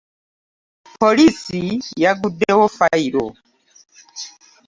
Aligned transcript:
Poliisi 1.01 1.61
yaggudewo 2.03 2.65
fayiro. 2.77 3.25